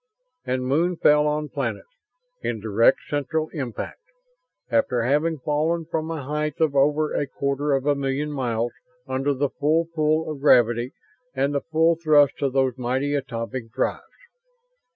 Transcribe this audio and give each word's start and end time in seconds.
And 0.45 0.65
moon 0.65 0.95
fell 0.95 1.27
on 1.27 1.49
planet, 1.49 1.85
in 2.41 2.59
direct 2.59 3.01
central 3.07 3.49
impact, 3.49 4.01
after 4.71 5.03
having 5.03 5.37
fallen 5.37 5.85
from 5.85 6.09
a 6.09 6.23
height 6.23 6.59
of 6.59 6.75
over 6.75 7.13
a 7.13 7.27
quarter 7.27 7.71
of 7.73 7.85
a 7.85 7.93
million 7.93 8.31
miles 8.31 8.73
under 9.07 9.31
the 9.35 9.49
full 9.49 9.89
pull 9.93 10.27
of 10.27 10.39
gravity 10.41 10.93
and 11.35 11.53
the 11.53 11.61
full 11.61 11.95
thrust 12.03 12.41
of 12.41 12.51
those 12.53 12.79
mighty 12.79 13.13
atomic 13.13 13.71
drives. 13.71 14.05